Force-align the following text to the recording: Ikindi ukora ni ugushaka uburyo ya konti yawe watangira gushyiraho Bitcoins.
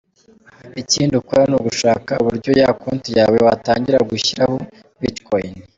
Ikindi 0.81 1.13
ukora 1.21 1.43
ni 1.49 1.55
ugushaka 1.59 2.11
uburyo 2.21 2.51
ya 2.59 2.69
konti 2.81 3.09
yawe 3.17 3.37
watangira 3.45 3.99
gushyiraho 4.09 4.55
Bitcoins. 5.01 5.61